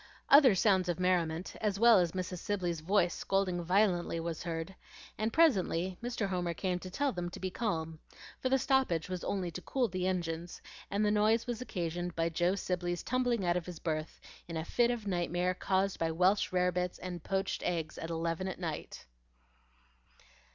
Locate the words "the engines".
9.87-10.59